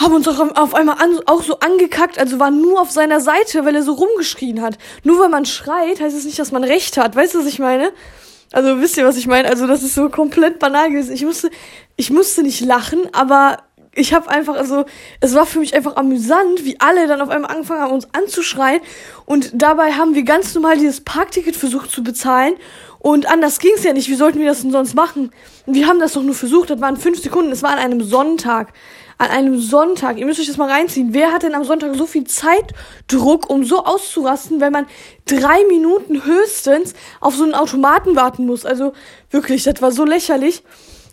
haben 0.00 0.14
uns 0.14 0.26
auch 0.26 0.38
auf 0.56 0.74
einmal 0.74 0.96
an, 0.98 1.20
auch 1.26 1.42
so 1.42 1.58
angekackt, 1.58 2.18
also 2.18 2.38
waren 2.38 2.60
nur 2.60 2.80
auf 2.80 2.90
seiner 2.90 3.20
Seite, 3.20 3.64
weil 3.64 3.74
er 3.74 3.82
so 3.82 3.92
rumgeschrien 3.92 4.62
hat. 4.62 4.78
Nur 5.04 5.20
weil 5.20 5.28
man 5.28 5.44
schreit, 5.44 6.00
heißt 6.00 6.14
es 6.16 6.22
das 6.22 6.24
nicht, 6.24 6.38
dass 6.38 6.52
man 6.52 6.64
recht 6.64 6.96
hat. 6.96 7.14
Weißt 7.14 7.34
du, 7.34 7.40
was 7.40 7.46
ich 7.46 7.58
meine? 7.58 7.92
Also 8.52 8.80
wisst 8.80 8.96
ihr, 8.96 9.04
was 9.04 9.16
ich 9.16 9.26
meine? 9.26 9.48
Also 9.48 9.66
das 9.66 9.82
ist 9.82 9.94
so 9.94 10.08
komplett 10.08 10.58
banal 10.58 10.90
gewesen. 10.90 11.12
Ich 11.12 11.24
musste, 11.24 11.50
ich 11.96 12.10
musste 12.10 12.42
nicht 12.42 12.60
lachen, 12.62 13.00
aber 13.12 13.58
ich 13.94 14.14
habe 14.14 14.30
einfach, 14.30 14.54
also 14.54 14.84
es 15.20 15.34
war 15.34 15.46
für 15.46 15.58
mich 15.58 15.74
einfach 15.74 15.96
amüsant, 15.96 16.64
wie 16.64 16.80
alle 16.80 17.06
dann 17.06 17.20
auf 17.20 17.28
einmal 17.28 17.50
angefangen 17.50 17.82
haben, 17.82 17.92
uns 17.92 18.08
anzuschreien. 18.12 18.80
Und 19.26 19.50
dabei 19.52 19.92
haben 19.92 20.14
wir 20.14 20.22
ganz 20.22 20.54
normal 20.54 20.78
dieses 20.78 21.02
Parkticket 21.02 21.56
versucht 21.56 21.90
zu 21.90 22.02
bezahlen. 22.02 22.54
Und 23.00 23.30
anders 23.30 23.58
ging's 23.58 23.82
ja 23.82 23.92
nicht. 23.92 24.08
Wie 24.08 24.14
sollten 24.14 24.38
wir 24.38 24.46
das 24.46 24.62
denn 24.62 24.70
sonst 24.70 24.94
machen? 24.94 25.30
Wir 25.66 25.86
haben 25.86 26.00
das 26.00 26.12
doch 26.12 26.22
nur 26.22 26.34
versucht. 26.34 26.70
Das 26.70 26.80
waren 26.80 26.96
fünf 26.96 27.20
Sekunden. 27.22 27.50
Es 27.52 27.62
war 27.62 27.70
an 27.70 27.78
einem 27.78 28.02
Sonntag 28.02 28.72
an 29.20 29.28
einem 29.28 29.60
Sonntag, 29.60 30.16
ihr 30.16 30.24
müsst 30.24 30.40
euch 30.40 30.46
das 30.46 30.56
mal 30.56 30.70
reinziehen, 30.70 31.12
wer 31.12 31.30
hat 31.30 31.42
denn 31.42 31.54
am 31.54 31.64
Sonntag 31.64 31.94
so 31.94 32.06
viel 32.06 32.24
Zeitdruck, 32.24 33.50
um 33.50 33.64
so 33.64 33.84
auszurasten, 33.84 34.62
wenn 34.62 34.72
man 34.72 34.86
drei 35.26 35.62
Minuten 35.68 36.24
höchstens 36.24 36.94
auf 37.20 37.34
so 37.34 37.44
einen 37.44 37.52
Automaten 37.54 38.16
warten 38.16 38.46
muss? 38.46 38.64
Also 38.64 38.94
wirklich, 39.30 39.64
das 39.64 39.82
war 39.82 39.92
so 39.92 40.06
lächerlich. 40.06 40.62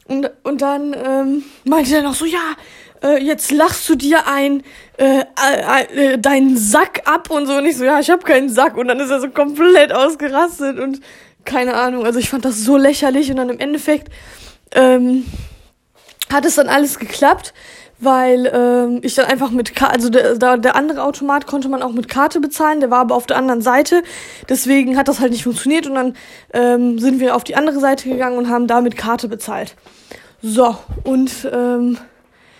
Und, 0.07 0.31
und 0.43 0.61
dann 0.61 0.95
ähm, 0.97 1.43
meinte 1.65 1.97
er 1.97 2.01
noch 2.01 2.13
so, 2.13 2.23
ja, 2.23 2.55
äh, 3.03 3.21
jetzt 3.21 3.51
lachst 3.51 3.89
du 3.89 3.95
dir 3.95 4.25
ein 4.25 4.63
äh, 4.95 5.19
äh, 5.19 6.13
äh, 6.13 6.17
deinen 6.17 6.55
Sack 6.55 7.01
ab 7.03 7.29
und 7.29 7.45
so. 7.45 7.55
Und 7.55 7.65
ich 7.65 7.75
so, 7.75 7.83
ja, 7.83 7.99
ich 7.99 8.09
habe 8.09 8.23
keinen 8.23 8.47
Sack. 8.47 8.77
Und 8.77 8.87
dann 8.87 9.01
ist 9.01 9.09
er 9.09 9.19
so 9.19 9.29
komplett 9.29 9.91
ausgerastet 9.91 10.79
und 10.79 11.01
keine 11.43 11.73
Ahnung. 11.73 12.05
Also 12.05 12.19
ich 12.19 12.29
fand 12.29 12.45
das 12.45 12.63
so 12.63 12.77
lächerlich 12.77 13.29
und 13.31 13.35
dann 13.35 13.49
im 13.49 13.59
Endeffekt 13.59 14.07
ähm, 14.71 15.25
hat 16.31 16.45
es 16.45 16.55
dann 16.55 16.69
alles 16.69 16.99
geklappt 16.99 17.53
weil 17.99 18.51
ähm, 18.53 18.99
ich 19.03 19.15
dann 19.15 19.25
einfach 19.25 19.51
mit 19.51 19.75
Karte, 19.75 19.95
also 19.95 20.09
der, 20.09 20.57
der 20.57 20.75
andere 20.75 21.03
Automat 21.03 21.47
konnte 21.47 21.69
man 21.69 21.81
auch 21.81 21.91
mit 21.91 22.07
Karte 22.07 22.39
bezahlen, 22.39 22.79
der 22.79 22.91
war 22.91 22.99
aber 22.99 23.15
auf 23.15 23.25
der 23.25 23.37
anderen 23.37 23.61
Seite, 23.61 24.03
deswegen 24.49 24.97
hat 24.97 25.07
das 25.07 25.19
halt 25.19 25.31
nicht 25.31 25.43
funktioniert 25.43 25.87
und 25.87 25.95
dann 25.95 26.15
ähm, 26.53 26.99
sind 26.99 27.19
wir 27.19 27.35
auf 27.35 27.43
die 27.43 27.55
andere 27.55 27.79
Seite 27.79 28.09
gegangen 28.09 28.37
und 28.37 28.49
haben 28.49 28.67
da 28.67 28.81
mit 28.81 28.97
Karte 28.97 29.27
bezahlt. 29.27 29.75
So, 30.41 30.77
und 31.03 31.49
ähm, 31.51 31.97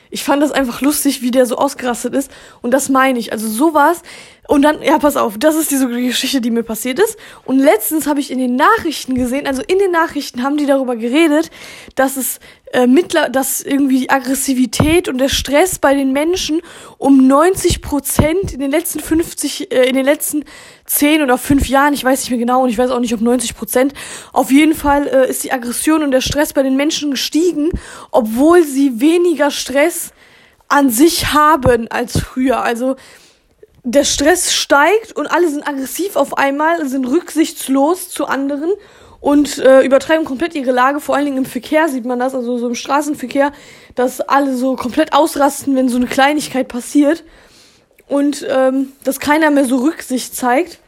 ich 0.09 0.23
fand 0.23 0.41
das 0.41 0.51
einfach 0.51 0.81
lustig, 0.81 1.21
wie 1.21 1.31
der 1.31 1.45
so 1.45 1.57
ausgerastet 1.57 2.15
ist 2.15 2.31
und 2.61 2.73
das 2.73 2.89
meine 2.89 3.19
ich, 3.19 3.31
also 3.31 3.47
sowas 3.47 4.01
und 4.47 4.61
dann, 4.61 4.81
ja, 4.81 4.97
pass 4.97 5.17
auf, 5.17 5.37
das 5.37 5.55
ist 5.55 5.71
diese 5.71 5.89
Geschichte, 5.89 6.39
die 6.39 6.51
mir 6.51 6.63
passiert 6.63 6.99
ist. 6.99 7.17
Und 7.43 7.59
letztens 7.59 8.07
habe 8.07 8.21
ich 8.21 8.31
in 8.31 8.39
den 8.39 8.55
Nachrichten 8.55 9.13
gesehen, 9.13 9.45
also 9.45 9.61
in 9.61 9.77
den 9.77 9.91
Nachrichten 9.91 10.41
haben 10.41 10.55
die 10.55 10.65
darüber 10.65 10.95
geredet, 10.95 11.51
dass 11.95 12.15
es 12.15 12.39
äh, 12.73 12.85
mittler, 12.85 13.29
dass 13.29 13.61
irgendwie 13.61 13.99
die 14.01 14.09
Aggressivität 14.09 15.07
und 15.07 15.19
der 15.19 15.29
Stress 15.29 15.79
bei 15.79 15.93
den 15.93 16.11
Menschen 16.11 16.61
um 16.97 17.25
90 17.25 17.81
Prozent 17.81 18.53
in 18.53 18.59
den 18.59 18.71
letzten 18.71 18.99
50, 18.99 19.71
äh, 19.71 19.87
in 19.87 19.95
den 19.95 20.05
letzten 20.05 20.43
10 20.85 21.21
oder 21.21 21.37
5 21.37 21.67
Jahren, 21.67 21.93
ich 21.93 22.03
weiß 22.03 22.21
nicht 22.21 22.29
mehr 22.29 22.39
genau 22.39 22.63
und 22.63 22.69
ich 22.69 22.77
weiß 22.77 22.91
auch 22.91 22.99
nicht, 22.99 23.13
ob 23.13 23.21
90 23.21 23.55
Prozent, 23.55 23.93
auf 24.33 24.51
jeden 24.51 24.73
Fall 24.73 25.07
äh, 25.07 25.29
ist 25.29 25.43
die 25.43 25.51
Aggression 25.51 26.03
und 26.03 26.11
der 26.11 26.21
Stress 26.21 26.51
bei 26.51 26.63
den 26.63 26.75
Menschen 26.75 27.11
gestiegen, 27.11 27.69
obwohl 28.11 28.63
sie 28.63 28.99
weniger 28.99 29.49
Stress 29.49 30.11
an 30.67 30.89
sich 30.89 31.33
haben 31.33 31.87
als 31.89 32.19
früher. 32.19 32.61
Also 32.63 32.97
der 33.83 34.03
Stress 34.03 34.53
steigt 34.53 35.15
und 35.15 35.27
alle 35.27 35.49
sind 35.49 35.65
aggressiv 35.65 36.17
auf 36.17 36.37
einmal, 36.37 36.85
sind 36.87 37.05
rücksichtslos 37.05 38.09
zu 38.09 38.25
anderen 38.25 38.71
und 39.27 39.57
äh, 39.57 39.81
übertreiben 39.81 40.23
komplett 40.23 40.55
ihre 40.55 40.71
Lage. 40.71 41.01
Vor 41.01 41.13
allen 41.13 41.25
Dingen 41.25 41.39
im 41.39 41.45
Verkehr 41.45 41.89
sieht 41.89 42.05
man 42.05 42.17
das, 42.17 42.33
also 42.33 42.57
so 42.57 42.67
im 42.69 42.75
Straßenverkehr, 42.75 43.51
dass 43.93 44.21
alle 44.21 44.55
so 44.55 44.77
komplett 44.77 45.11
ausrasten, 45.11 45.75
wenn 45.75 45.89
so 45.89 45.97
eine 45.97 46.05
Kleinigkeit 46.05 46.69
passiert 46.69 47.25
und 48.07 48.47
ähm, 48.49 48.93
dass 49.03 49.19
keiner 49.19 49.51
mehr 49.51 49.65
so 49.65 49.79
Rücksicht 49.79 50.33
zeigt. 50.33 50.79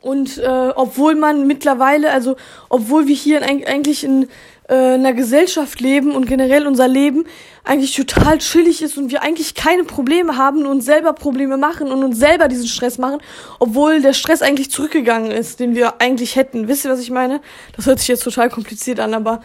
Und 0.00 0.38
äh, 0.38 0.70
obwohl 0.74 1.14
man 1.14 1.46
mittlerweile, 1.46 2.10
also 2.10 2.36
obwohl 2.70 3.06
wir 3.06 3.14
hier 3.14 3.42
in, 3.42 3.66
eigentlich 3.66 4.02
in 4.02 4.28
äh, 4.68 4.74
einer 4.74 5.12
Gesellschaft 5.12 5.80
leben 5.80 6.12
und 6.12 6.26
generell 6.26 6.66
unser 6.66 6.88
Leben 6.88 7.24
eigentlich 7.64 7.94
total 7.96 8.38
chillig 8.38 8.82
ist 8.82 8.96
und 8.96 9.10
wir 9.10 9.22
eigentlich 9.22 9.54
keine 9.54 9.84
Probleme 9.84 10.36
haben 10.36 10.58
und 10.58 10.66
uns 10.66 10.84
selber 10.84 11.12
Probleme 11.12 11.56
machen 11.56 11.90
und 11.90 12.02
uns 12.02 12.18
selber 12.18 12.48
diesen 12.48 12.66
Stress 12.66 12.98
machen, 12.98 13.20
obwohl 13.58 14.00
der 14.00 14.12
Stress 14.12 14.42
eigentlich 14.42 14.70
zurückgegangen 14.70 15.30
ist, 15.30 15.60
den 15.60 15.74
wir 15.74 16.00
eigentlich 16.00 16.36
hätten. 16.36 16.68
Wisst 16.68 16.84
ihr, 16.84 16.90
was 16.90 17.00
ich 17.00 17.10
meine? 17.10 17.40
Das 17.76 17.86
hört 17.86 17.98
sich 17.98 18.08
jetzt 18.08 18.24
total 18.24 18.50
kompliziert 18.50 19.00
an, 19.00 19.14
aber 19.14 19.40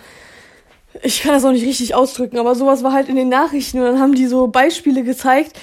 ich 1.04 1.22
kann 1.22 1.34
das 1.34 1.46
auch 1.46 1.52
nicht 1.52 1.66
richtig 1.66 1.96
ausdrücken, 1.96 2.38
aber 2.38 2.56
sowas 2.56 2.84
war 2.84 2.94
halt 2.94 3.10
in 3.10 3.16
den 3.16 3.30
Nachrichten 3.30 3.80
und 3.80 3.86
dann 3.86 4.00
haben 4.00 4.16
die 4.16 4.28
so 4.28 4.48
Beispiele 4.48 5.04
gezeigt, 5.04 5.58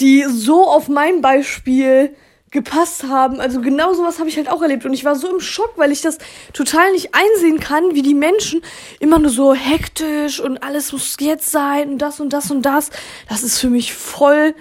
die 0.00 0.24
so 0.28 0.66
auf 0.66 0.88
mein 0.88 1.20
Beispiel 1.20 2.14
gepasst 2.50 3.04
haben. 3.04 3.40
Also 3.40 3.60
genau 3.60 3.94
sowas 3.94 4.18
habe 4.18 4.28
ich 4.28 4.36
halt 4.36 4.48
auch 4.48 4.60
erlebt 4.60 4.84
und 4.84 4.92
ich 4.92 5.04
war 5.04 5.14
so 5.14 5.30
im 5.30 5.40
Schock, 5.40 5.74
weil 5.76 5.92
ich 5.92 6.00
das 6.00 6.18
total 6.52 6.92
nicht 6.92 7.10
einsehen 7.14 7.60
kann, 7.60 7.94
wie 7.94 8.02
die 8.02 8.14
Menschen 8.14 8.62
immer 8.98 9.18
nur 9.18 9.30
so 9.30 9.54
hektisch 9.54 10.40
und 10.40 10.62
alles 10.62 10.92
muss 10.92 11.16
jetzt 11.20 11.50
sein 11.50 11.90
und 11.90 11.98
das 11.98 12.18
und 12.18 12.32
das 12.32 12.50
und 12.50 12.62
das. 12.62 12.90
Das 13.28 13.42
ist 13.42 13.58
für 13.58 13.70
mich 13.70 13.94
voll 13.94 14.54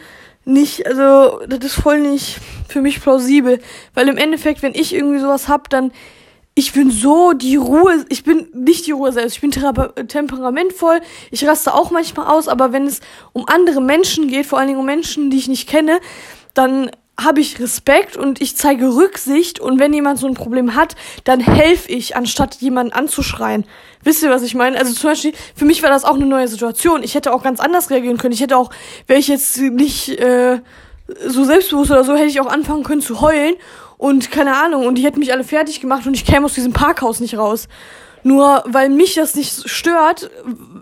nicht, 0.46 0.86
also 0.86 1.40
das 1.48 1.66
ist 1.66 1.82
voll 1.82 2.00
nicht 2.00 2.38
für 2.68 2.82
mich 2.82 3.02
plausibel, 3.02 3.60
weil 3.94 4.08
im 4.08 4.18
Endeffekt, 4.18 4.62
wenn 4.62 4.76
ich 4.76 4.94
irgendwie 4.94 5.20
sowas 5.20 5.48
hab, 5.48 5.70
dann 5.70 5.92
ich 6.56 6.74
bin 6.74 6.92
so 6.92 7.34
die 7.34 7.56
Ruhe, 7.56 8.06
ich 8.10 8.24
bin 8.24 8.50
nicht 8.54 8.86
die 8.86 8.92
Ruhe 8.92 9.14
selbst, 9.14 9.36
ich 9.36 9.42
bin 9.42 9.52
temperamentvoll, 9.52 11.00
ich 11.32 11.48
raste 11.48 11.74
auch 11.74 11.90
manchmal 11.90 12.28
aus, 12.28 12.48
aber 12.48 12.74
wenn 12.74 12.86
es 12.86 13.00
um 13.32 13.46
andere 13.48 13.82
Menschen 13.82 14.28
geht, 14.28 14.46
vor 14.46 14.60
allen 14.60 14.68
Dingen 14.68 14.80
um 14.80 14.86
Menschen, 14.86 15.32
die 15.32 15.38
ich 15.38 15.48
nicht 15.48 15.70
kenne, 15.70 16.00
dann 16.54 16.92
habe 17.24 17.42
ich 17.42 17.60
Respekt 17.60 18.18
und 18.18 18.42
ich 18.42 18.56
zeige 18.56 18.96
Rücksicht 18.96 19.60
und 19.60 19.80
wenn 19.80 19.94
jemand 19.94 20.20
so 20.20 20.28
ein 20.28 20.34
Problem 20.34 20.76
hat, 20.76 20.96
dann 21.24 21.40
helfe 21.40 21.92
ich, 21.92 22.16
anstatt 22.16 22.56
jemanden 22.56 22.94
anzuschreien. 22.94 23.66
Wisst 24.04 24.24
ihr, 24.24 24.30
was 24.30 24.44
ich 24.44 24.56
meine? 24.56 24.78
Also 24.78 24.94
zum 24.94 25.10
Beispiel, 25.10 25.34
für 25.56 25.66
mich 25.66 25.84
war 25.84 25.90
das 25.90 26.06
auch 26.06 26.16
eine 26.16 26.26
neue 26.26 26.48
Situation. 26.48 27.04
Ich 27.04 27.16
hätte 27.16 27.34
auch 27.34 27.44
ganz 27.44 27.60
anders 27.60 27.90
reagieren 27.90 28.18
können. 28.18 28.34
Ich 28.34 28.42
hätte 28.42 28.58
auch, 28.58 28.70
wäre 29.08 29.20
ich 29.20 29.28
jetzt 29.28 29.60
nicht 29.60 30.10
äh, 30.20 30.62
so 31.26 31.44
selbstbewusst 31.44 31.92
oder 31.92 32.04
so, 32.04 32.16
hätte 32.16 32.28
ich 32.28 32.40
auch 32.40 32.48
anfangen 32.48 32.84
können 32.84 33.02
zu 33.02 33.22
heulen 33.22 33.56
und 33.98 34.32
keine 34.32 34.56
Ahnung. 34.56 34.88
Und 34.88 34.96
die 34.96 35.04
hätten 35.04 35.20
mich 35.20 35.34
alle 35.34 35.44
fertig 35.44 35.82
gemacht 35.82 36.08
und 36.08 36.14
ich 36.14 36.26
käme 36.26 36.46
aus 36.46 36.54
diesem 36.54 36.74
Parkhaus 36.74 37.20
nicht 37.20 37.38
raus. 37.38 37.68
Nur 38.24 38.64
weil 38.68 38.90
mich 38.90 39.16
das 39.16 39.36
nicht 39.36 39.70
stört, 39.70 40.30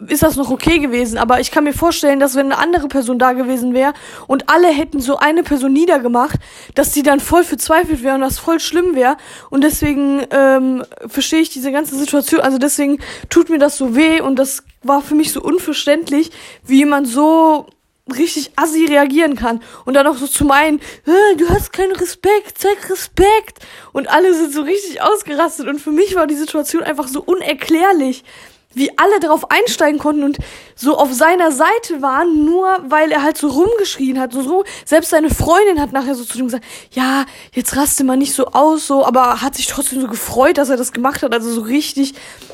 ist 0.08 0.24
das 0.24 0.36
noch 0.36 0.50
okay 0.50 0.80
gewesen. 0.80 1.18
Aber 1.18 1.40
ich 1.40 1.52
kann 1.52 1.64
mir 1.64 1.74
vorstellen, 1.74 2.20
dass 2.20 2.36
wenn 2.36 2.48
eine 2.52 2.58
andere 2.58 2.88
Person 2.88 3.20
da 3.20 3.34
gewesen 3.34 3.74
wäre 3.74 3.94
und 4.28 4.50
alle 4.50 4.68
hätten 4.70 5.00
so 5.00 5.18
eine 5.18 5.44
Person 5.44 5.74
niedergemacht, 5.74 6.38
dass 6.76 6.92
die 6.92 7.04
dann 7.04 7.20
voll 7.20 7.44
verzweifelt 7.44 8.04
wäre 8.04 8.16
und 8.16 8.22
das 8.22 8.40
voll 8.40 8.60
schlimm 8.60 8.96
wäre. 8.96 9.18
Und 9.50 9.64
deswegen 9.64 10.26
ähm, 10.32 10.84
verstehe 11.08 11.42
ich 11.42 11.50
diese 11.50 11.72
ganze 11.72 11.96
Situation. 11.96 12.42
Also 12.42 12.58
deswegen 12.58 13.00
tut 13.30 13.50
mir 13.50 13.60
das 13.60 13.78
so 13.78 13.96
weh 13.96 14.22
und 14.22 14.38
das 14.38 14.64
war 14.84 15.02
für 15.02 15.16
mich 15.16 15.32
so 15.32 15.42
unverständlich, 15.42 16.32
wie 16.66 16.78
jemand 16.78 17.08
so 17.08 17.68
richtig 18.16 18.52
assi 18.56 18.86
reagieren 18.86 19.36
kann. 19.36 19.62
Und 19.86 19.94
dann 19.96 20.08
auch 20.08 20.18
so 20.18 20.28
zu 20.28 20.46
meinen, 20.46 20.80
du 21.38 21.50
hast 21.50 21.74
keinen 21.74 21.94
Respekt, 21.94 22.58
zeig 22.58 22.90
Respekt. 22.90 23.60
Und 23.94 24.10
alle 24.10 24.34
sind 24.34 24.54
so 24.54 24.62
richtig 24.62 25.02
ausgerastet. 25.02 25.68
Und 25.68 25.80
für 25.80 25.92
mich 25.92 26.16
war 26.16 26.28
die 26.28 26.36
Situation 26.36 26.84
einfach 26.84 27.08
so 27.08 27.22
unerklärlich, 27.22 28.24
wie 28.78 28.98
alle 28.98 29.20
darauf 29.20 29.52
einsteigen 29.52 30.00
konnten 30.00 30.24
und 30.24 30.38
so 30.76 30.98
auf 30.98 31.14
seiner 31.14 31.52
Seite 31.52 32.02
waren, 32.02 32.46
nur 32.46 32.68
weil 32.88 33.12
er 33.12 33.24
halt 33.24 33.38
so 33.38 33.48
rumgeschrien 33.48 34.20
hat, 34.20 34.34
so, 34.34 34.42
so 34.42 34.64
selbst 34.86 35.10
seine 35.10 35.30
Freundin 35.30 35.82
hat 35.82 35.92
nachher 35.92 36.16
so 36.16 36.24
zu 36.24 36.38
ihm 36.38 36.46
gesagt, 36.46 36.66
ja, 36.92 37.26
jetzt 37.54 37.76
raste 37.76 38.04
mal 38.04 38.18
nicht 38.18 38.34
so 38.34 38.48
aus, 38.48 38.88
so, 38.88 39.06
aber 39.06 39.42
hat 39.42 39.56
sich 39.56 39.68
trotzdem 39.68 40.02
so 40.02 40.08
gefreut, 40.08 40.58
dass 40.58 40.70
er 40.70 40.78
das 40.78 40.92
gemacht 40.92 41.24
hat, 41.24 41.34
also 41.34 41.52
so 41.52 41.62
richtig 41.62 42.14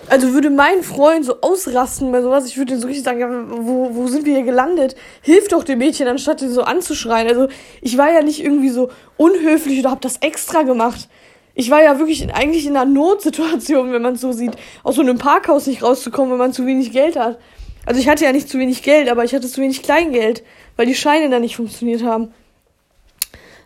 also 0.10 0.34
würde 0.34 0.50
mein 0.50 0.84
Freund 0.84 1.26
so 1.26 1.42
ausrasten 1.42 2.12
bei 2.12 2.22
sowas, 2.22 2.46
ich 2.46 2.58
würde 2.58 2.78
so 2.78 2.88
richtig 2.88 3.04
sagen, 3.04 3.20
ja, 3.20 3.30
wo, 3.30 3.96
wo 3.96 4.08
sind 4.08 4.26
wir 4.26 4.36
hier 4.36 4.44
gelandet? 4.44 4.96
Hilf 5.22 5.48
doch 5.48 5.64
dem 5.64 5.80
Mädchen, 5.80 6.08
anstatt 6.08 6.42
ihn 6.42 6.52
so 6.52 6.64
anzuschreien. 6.64 7.28
Also 7.28 7.48
ich 7.82 7.98
war 7.98 8.12
ja 8.12 8.22
nicht 8.22 8.44
irgendwie 8.44 8.70
so 8.70 8.90
unhöflich 9.18 9.80
oder 9.80 9.92
hab 9.92 10.02
das 10.02 10.18
extra 10.18 10.64
gemacht. 10.64 11.08
Ich 11.56 11.70
war 11.70 11.84
ja 11.84 12.00
wirklich 12.00 12.22
in, 12.24 12.32
eigentlich 12.32 12.66
in 12.66 12.76
einer 12.76 12.90
Notsituation, 12.90 13.92
wenn 13.92 14.02
man 14.02 14.16
es 14.16 14.22
so 14.22 14.32
sieht, 14.32 14.54
aus 14.84 14.96
so 14.96 15.02
einem 15.02 15.18
Parkhaus 15.18 15.68
nicht 15.68 15.84
rauszukommen, 15.84 16.32
wenn 16.32 16.40
man 16.40 16.54
zu 16.54 16.66
wenig 16.66 16.92
Geld 16.92 17.16
hat. 17.16 17.40
Also 17.86 18.00
ich 18.00 18.08
hatte 18.08 18.24
ja 18.24 18.32
nicht 18.32 18.50
zu 18.50 18.58
wenig 18.60 18.82
Geld, 18.82 19.10
aber 19.10 19.24
ich 19.24 19.36
hatte 19.36 19.48
zu 19.48 19.62
wenig 19.62 19.84
Kleingeld, 19.84 20.44
weil 20.78 20.86
die 20.86 20.96
Scheine 20.96 21.30
da 21.30 21.40
nicht 21.40 21.56
funktioniert 21.56 22.04
haben. 22.04 22.34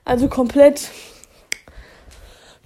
Also 0.03 0.27
komplett 0.27 0.89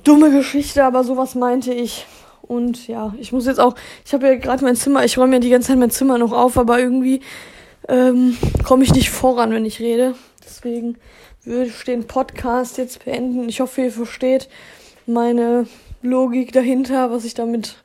dumme 0.04 0.32
Geschichte, 0.32 0.84
aber 0.84 1.04
sowas 1.04 1.36
meinte 1.36 1.74
ich. 1.74 2.06
Und 2.42 2.88
ja, 2.88 3.14
ich 3.20 3.32
muss 3.32 3.46
jetzt 3.46 3.60
auch, 3.60 3.76
ich 4.06 4.14
habe 4.14 4.28
ja 4.28 4.36
gerade 4.36 4.64
mein 4.64 4.76
Zimmer, 4.76 5.06
ich 5.06 5.18
räume 5.18 5.36
ja 5.36 5.40
die 5.40 5.50
ganze 5.50 5.70
Zeit 5.70 5.78
mein 5.78 5.92
Zimmer 5.92 6.18
noch 6.18 6.32
auf, 6.32 6.58
aber 6.58 6.80
irgendwie 6.80 7.22
ähm, 7.88 8.38
komme 8.66 8.84
ich 8.84 8.94
nicht 8.94 9.10
voran, 9.10 9.52
wenn 9.52 9.66
ich 9.66 9.80
rede. 9.80 10.16
Deswegen 10.44 10.98
würde 11.44 11.68
ich 11.68 11.84
den 11.84 12.08
Podcast 12.08 12.78
jetzt 12.78 13.06
beenden. 13.06 13.48
Ich 13.50 13.62
hoffe, 13.62 13.82
ihr 13.82 13.92
versteht 13.92 14.50
meine 15.12 15.68
Logik 16.02 16.52
dahinter, 16.52 17.12
was 17.12 17.26
ich 17.26 17.34
damit 17.34 17.78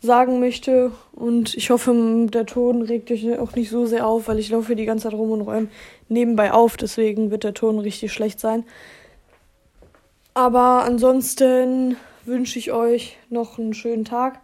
sagen 0.00 0.40
möchte. 0.40 0.92
Und 1.12 1.54
ich 1.54 1.70
hoffe, 1.70 1.94
der 2.30 2.46
Ton 2.46 2.82
regt 2.82 3.10
euch 3.10 3.38
auch 3.38 3.54
nicht 3.54 3.70
so 3.70 3.86
sehr 3.86 4.06
auf, 4.06 4.28
weil 4.28 4.38
ich 4.38 4.50
laufe 4.50 4.74
die 4.76 4.86
ganze 4.86 5.04
Zeit 5.04 5.14
rum 5.14 5.30
und 5.30 5.42
räume 5.42 5.68
nebenbei 6.08 6.52
auf. 6.52 6.76
Deswegen 6.76 7.30
wird 7.30 7.44
der 7.44 7.54
Ton 7.54 7.78
richtig 7.78 8.12
schlecht 8.12 8.40
sein. 8.40 8.64
Aber 10.34 10.84
ansonsten 10.84 11.96
wünsche 12.24 12.58
ich 12.58 12.72
euch 12.72 13.18
noch 13.28 13.58
einen 13.58 13.74
schönen 13.74 14.04
Tag 14.04 14.40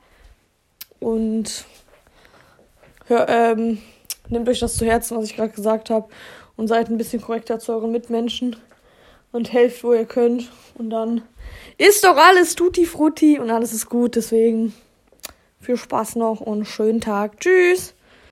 und 0.99 1.65
hör, 3.07 3.29
ähm, 3.29 3.79
nehmt 4.29 4.49
euch 4.49 4.61
das 4.61 4.77
zu 4.77 4.85
Herzen, 4.85 5.17
was 5.17 5.27
ich 5.27 5.37
gerade 5.37 5.53
gesagt 5.53 5.91
habe 5.91 6.09
und 6.57 6.69
seid 6.69 6.91
ein 6.91 6.99
bisschen 6.99 7.23
korrekter 7.23 7.59
zu 7.59 7.73
euren 7.73 7.93
Mitmenschen 7.93 8.57
und 9.37 9.53
helft, 9.53 9.85
wo 9.85 9.93
ihr 9.93 10.07
könnt. 10.07 10.51
Und 10.75 10.91
dann 10.91 11.23
ist 11.79 12.05
doch 12.05 12.17
alles 12.17 12.55
tutti 12.55 12.87
frutti 12.87 13.39
und 13.39 13.51
alles 13.51 13.73
ist 13.73 13.89
gut. 13.89 14.17
Deswegen 14.17 14.75
viel 15.61 15.77
Spaß 15.77 16.17
noch 16.17 16.41
und 16.41 16.65
schönen 16.65 17.01
Tag. 17.01 17.41
Tschüss. 17.41 17.95